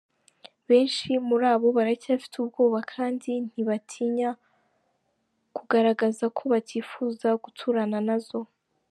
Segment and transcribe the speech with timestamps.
[0.69, 4.29] Benshi muri bo baracyafite ubwoba kandi ntibatinya
[5.55, 8.39] kugaragaza ko batifuza guturana nazo.